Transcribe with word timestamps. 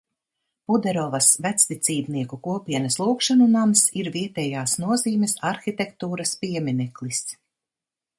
Puderovas 0.69 1.25
vecticībnieku 1.45 2.39
kopienas 2.47 2.97
lūgšanu 3.01 3.47
nams 3.55 3.83
ir 4.03 4.09
vietējās 4.15 4.73
nozīmes 4.85 5.37
arhitektūras 5.51 6.33
piemineklis. 6.45 7.21